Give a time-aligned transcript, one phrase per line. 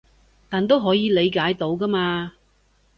[0.49, 2.33] 但都可以理解到㗎嘛